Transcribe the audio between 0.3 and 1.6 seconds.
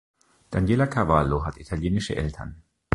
Daniela Cavallo hat